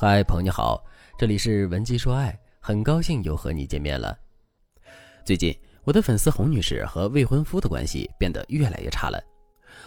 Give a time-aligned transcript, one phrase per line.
[0.00, 0.80] 嗨，朋友你好，
[1.18, 4.16] 这里是文姬说爱，很高兴又和你见面了。
[5.24, 5.52] 最近，
[5.82, 9.20] 我的粉丝洪女士和未婚夫的关系变得越来越差了。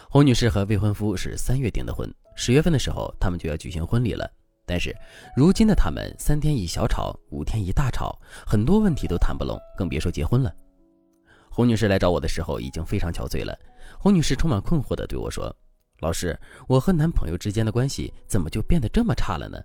[0.09, 4.29] 洪女士和未婚夫是三月订的婚，十月份的时候他们就要举行婚礼了。
[4.65, 4.93] 但是，
[5.33, 10.53] 如今的他们三天一小吵，五天一大吵，很多问题都谈不拢，更别说结婚了。
[11.49, 13.57] 洪女士来找我的时候已经非常憔悴了。
[13.97, 15.55] 洪女士充满困惑地对我说
[16.03, 16.37] ：“老师，
[16.67, 19.57] 我和男朋友之间的关系怎么就变得这么差了呢？”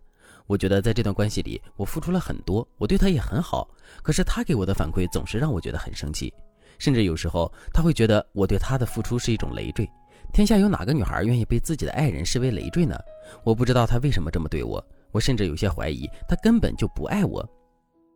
[0.47, 3.69] 我觉得在这段关系里，我付出了很多，我对他也很好，
[4.03, 6.33] 可是他给我的反馈总是让我觉得很生气，
[6.79, 9.89] 甚至有时候他会觉得我对他的付出是一种累赘。
[10.33, 12.97] 天下有哪个女孩愿意被自己的爱人视为累赘呢？
[13.45, 17.49] 我不知道他为什么这么对我，我甚至有些怀疑他根本就不爱我。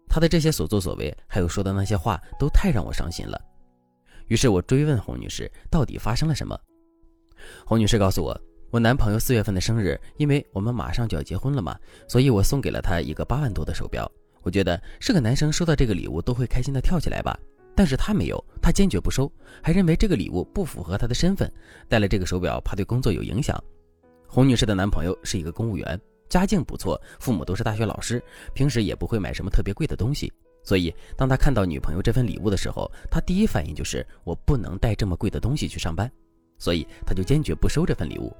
[0.08, 3.40] 他的这些所作所为，还有说的那些话，都太让我伤心了。
[4.26, 6.58] 于是我追问洪女士，到底发生了什么？
[7.64, 8.38] 洪女士告诉我。
[8.70, 14.08] 我男朋友四月份的生日，因为我们马上就要结婚了嘛，所以我送给了他一个八万多的手表。
[14.42, 17.36] 我觉得是个男生收到这个礼物都会开心的跳起来吧，
[17.74, 21.52] 但是他没有，他坚决不收，还认为这个礼物不符合他的身份，
[21.88, 23.60] 戴了这个手表怕对工作有影响。
[24.28, 28.22] 洪女士的男朋友是一个公务员，家境不错，父母都是大学老师，
[28.54, 36.08] 平时也不会买什么特别贵的东西，所以当他看到女朋友这份礼物的时候，他第一反应就是我不能带这么贵的东西去上班，
[36.56, 38.32] 所以他就坚决不收这份礼物。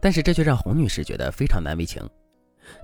[0.00, 2.02] 但是这却让洪女士觉得非常难为情。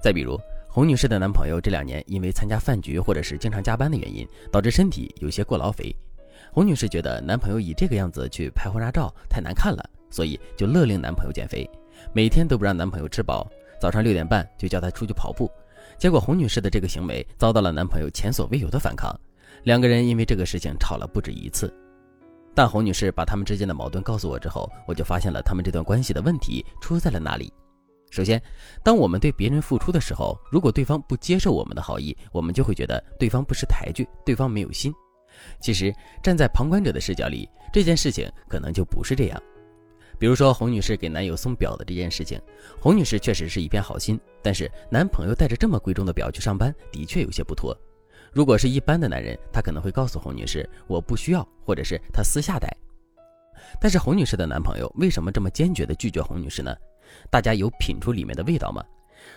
[0.03, 5.95] 再比如，洪女士的男朋友这两年因为参加饭局或者是经常加班的原因，导致身体有些过劳肥。
[6.53, 11.69] 洪女士觉得男朋友以这个样子去拍婚纱照太难看了，所以就勒令男朋友减肥，
[12.13, 15.51] 每天都不让男朋友吃饱，早上六点半就叫他出去跑步。
[15.99, 19.19] 结果洪女士的这个行为遭到了男朋友前所未有的反抗，
[19.65, 21.73] 两个人因为这个事情吵了不止一次。
[22.55, 27.53] 但洪女士把他们之间的矛盾告诉我之后，我就发现了他们这段关系的问题出在了哪里。
[28.11, 28.41] 首先，
[28.83, 34.93] 当我们对别人付出的时候，如果对方不接受我们的好意，我们就会觉得对方不识抬举，对方没有心。
[35.61, 35.91] 其实，
[36.23, 39.43] 站在旁观者的视角里，这件事情可能就不是这样。
[40.19, 42.39] 比如说，洪女士给男友送表的这件事情，
[42.79, 47.75] 洪女士确实是一片好心，但是男朋友带着这么贵重的表去上班，的确有些不妥。
[48.33, 52.69] 如果是一般的男人，他可能会告诉洪女士我不需要，或者是他私下带。
[53.81, 56.75] 但是洪女士的男朋友为什么这么坚决地拒绝洪女士呢？
[57.31, 58.83] 大家有品出里面的味道吗？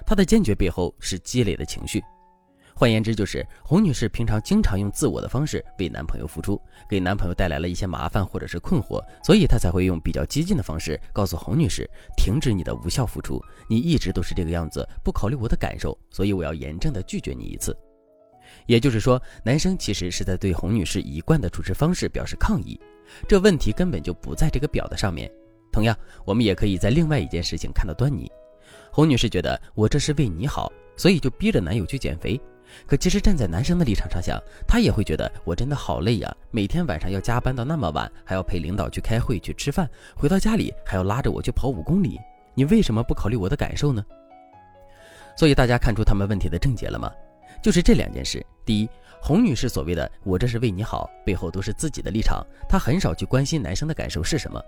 [0.05, 2.01] 他的坚决背后是积累的情绪，
[2.73, 17.75] 换言之就是洪女士平常经常用自我的方式为男朋友付出，给男朋友带来了一些麻烦或者是困惑，所以她才会用比较激进的方式告诉洪女士停止你的无效付出，你一直都是这个样子，不考虑我的感受，所以我要严正的拒绝你一次。
[18.65, 22.79] 也就是说，男生其实是在对洪女士一贯的处事方式表示抗议。
[23.27, 25.31] 这问题根本就不在这个表的上面。
[25.71, 28.31] 同样，我们也可以在另外一件事情看到端倪。
[28.91, 32.39] 洪女士觉得我这是为你好，所以就逼着男友去减肥。
[32.87, 42.19] 可其实站在男生的立场上想，他也会觉得我真的好累呀，每天晚上要加班到那么晚，还要陪领导去开会去吃饭，回到家里还要拉着我去跑五公里。
[42.55, 44.03] 你为什么不考虑我的感受呢？
[45.37, 47.11] 所以大家看出他们问题的症结了吗？
[47.61, 48.45] 就是这两件事。
[48.65, 48.89] 第一，
[49.21, 54.61] 洪女士所谓的“我这是为你好”，背后都是自己的立场，她很少去关心男生的感受是什么。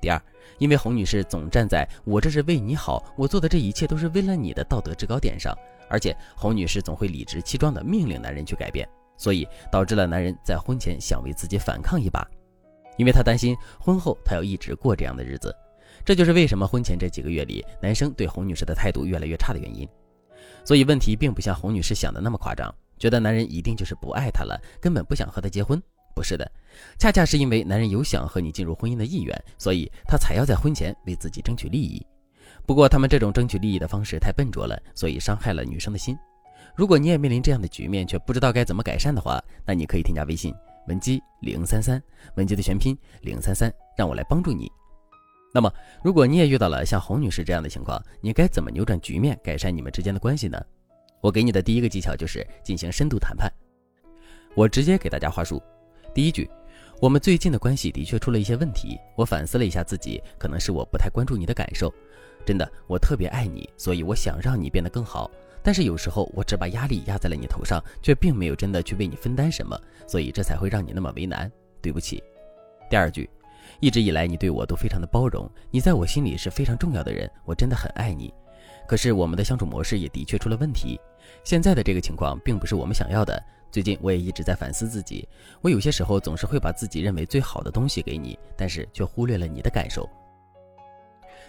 [0.00, 0.22] 第二，
[0.58, 5.54] 因为洪女士总站在我这是为你好，我做的这一切都是为了你的道德制高点上，
[5.90, 12.26] 而且洪女士总会理直气壮地命令男人去改变，所以导致了男人在婚前想为自己反抗一把，
[12.96, 15.54] 因为他担心婚后他要一直过这样的日子。
[16.02, 19.86] 这就是为什么婚前这几个月里，男生对洪女士的态度越来越差的原因。
[20.64, 25.82] 所以问题并不像洪女士想的那么夸张，觉得男人一定就是不爱她了，根本不想和她结婚。
[26.12, 26.50] 不是的，
[26.98, 32.04] 恰恰是因为男人有想和你进入婚姻的意愿，所以他才要在婚前为自己争取利益。
[32.66, 36.18] 不过他们这种争取利益的方式太笨拙了，所以伤害了女生的心。
[36.76, 40.52] 如果你也面临这样的局面，却不知道该怎么改善的话，那你可以添加微信
[40.88, 42.02] 文姬零三三，
[42.34, 44.70] 文姬的全拼零三三，让我来帮助你。
[45.52, 45.72] 那么，
[46.02, 50.64] 如果你也遇到了像洪女士这样的情况，你该怎么扭转局面，改善你们之间的关系呢？
[51.20, 53.52] 我给你的第一个技巧就是进行深度谈判。
[54.54, 55.60] 我直接给大家话术：
[56.14, 56.48] 第一句，
[57.00, 61.92] 我们最近的关系的确出了一些问题，我反思了一下自己，可能是我不太关注你的感受。
[62.46, 65.30] 真的，我特别爱你，所以我想让你变得更好。
[65.62, 71.50] 但是有时候我只把压力压在了你头上，却并没有真的去为你分担什么，所以这才会让你那么为难。
[71.82, 72.22] 对不起。
[72.88, 73.28] 第二句。
[73.78, 78.32] 一直以来，你对我都非常的包容，你在我心里是非常重要的人，我真的很爱你。
[78.88, 80.98] 可是我们的相处模式也的确出了问题，
[81.44, 83.40] 现在的这个情况并不是我们想要的。
[83.70, 85.28] 最近我也一直在反思自己，
[85.60, 90.08] 我有些时候总是会把自己认为最好的东西给你，但是却忽略了你的感受。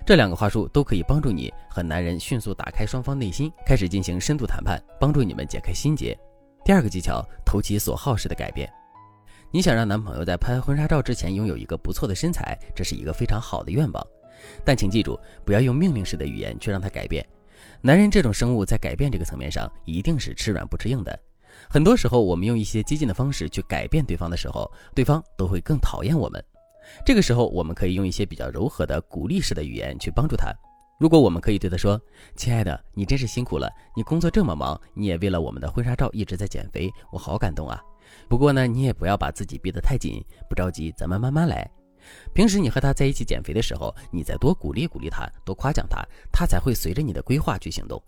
[0.06, 6.16] 这两个话术都可以帮助你和男人迅速打开双方内心，开始进行深度谈判，帮助你们解开心结。
[6.64, 8.72] 第二个技巧，投其所好式的改变。
[9.54, 14.08] 你想让男朋友在拍婚纱照之前拥有一个不错的身材，这是一个非常好的愿望。
[14.64, 17.26] 但请记住，不要用命令式的语言去让他改变。
[17.82, 21.20] 男人这种生物在改变这个层面上，一定是吃软不吃硬的。
[21.70, 26.42] 很多时候，我们用一些激进的方式去改变对方的时候，对方都会更讨厌我们。
[27.06, 30.50] 这个时候，我们可以用一些比较柔和的鼓励式的语言去帮助他。
[30.98, 32.00] 如果我们可以对他说
[32.38, 37.82] ：“亲爱的，你真是辛苦了，你工作这么忙，你也为了我们的婚纱照一直在减肥，我好感动啊。
[38.28, 41.70] 不过呢，你也不要把自己逼得太紧，不着急，咱们慢慢来。
[42.34, 48.02] 平时你和他在一起减肥的时候，你再多鼓励鼓励他，多夸奖他，他才会随着你的规划去行动。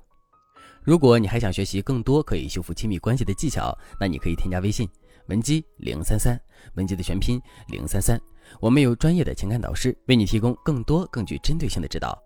[0.82, 4.90] 如果你还想学习更多可以修复亲密关系的技巧，那你可以添加微信
[5.28, 6.40] 文姬零三三，
[6.74, 8.20] 文姬的全拼零三三。
[8.60, 12.22] 我们有专业的情感导师为你提供更多更具针对性的指导。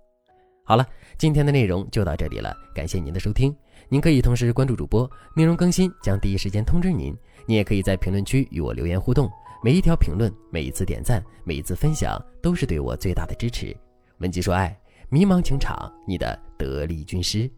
[0.64, 0.86] 好了，
[1.18, 3.56] 今天的内容就到这里了，感谢您的收听。
[3.90, 7.16] 您可以同时关注主播，内容更新将第一时间通知您。
[7.46, 9.30] 你也可以在评论区与我留言互动，
[9.64, 13.76] 每一条评论、每一次点赞、每一次分享都是对我最大的支持。
[14.18, 14.78] 文姬说爱，
[15.10, 17.50] 迷茫情场，你的得力军师。